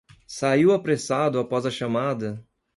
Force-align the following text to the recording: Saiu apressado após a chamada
Saiu 0.27 0.71
apressado 0.73 1.37
após 1.37 1.63
a 1.63 1.69
chamada 1.69 2.43